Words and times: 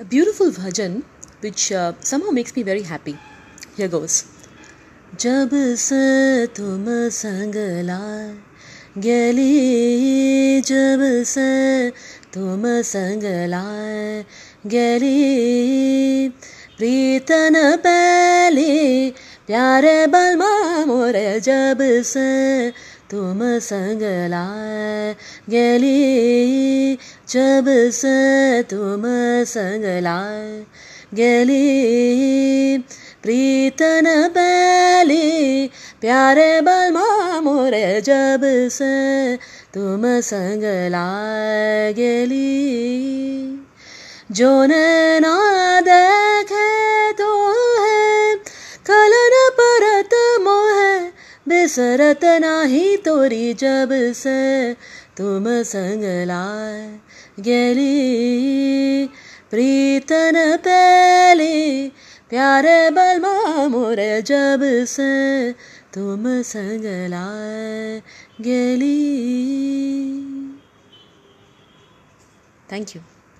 A 0.00 0.04
beautiful 0.04 0.52
bhajan 0.52 1.02
which 1.40 1.72
uh, 1.72 1.92
somehow 1.98 2.30
makes 2.30 2.54
me 2.54 2.62
very 2.62 2.82
happy. 2.82 3.18
Here 3.76 3.88
goes. 3.88 4.24
जब 5.18 5.50
से 5.74 6.46
तुम 6.56 6.84
संग 7.10 7.54
लाए 7.86 8.28
गली 8.98 10.60
जब 10.60 11.00
से 11.26 11.90
तुम 12.34 12.62
संग 12.90 13.22
लाए 13.50 14.24
गली 14.66 16.28
प्रीतन 16.78 17.54
पहली 17.86 19.10
प्यारे 19.46 20.06
बलमा 20.06 20.52
मोरे 20.86 21.40
जब 21.40 21.78
से 22.12 22.28
तुम 23.10 23.40
संग 23.70 24.02
लाए 24.30 25.14
गली 25.50 26.98
जब 27.30 27.64
से 27.92 28.62
तुम 28.62 29.02
संग 29.44 29.84
लाए 30.02 30.64
गली, 31.14 32.78
प्रीतन 33.22 34.04
बैली 34.28 35.70
प्यारे 36.00 36.60
बलमा 36.60 37.40
मोरे 37.40 38.00
जब 38.00 38.40
से 38.72 39.36
तुम 39.74 40.02
संग 40.20 40.62
लाए 40.90 41.92
गली, 41.92 43.64
जो 44.30 44.64
ना 44.66 44.76
देखे 44.76 45.47
बिसरत 51.68 52.24
नाही 52.40 52.96
तोरी 52.96 53.52
जब 53.60 53.88
से 54.16 54.72
तुम 55.16 55.44
संग 55.70 56.04
लाए 56.28 57.42
गेली 57.44 59.06
प्रीतन 59.50 60.36
पहली 60.66 61.88
प्यारे 62.30 62.78
बलमा 62.90 63.66
मोरे 63.68 64.10
जब 64.22 64.64
से 64.94 65.12
तुम 65.94 66.24
संग 66.52 66.86
लाए 67.10 68.00
गेली 68.40 68.96
थैंक 72.72 72.96
यू 72.96 73.02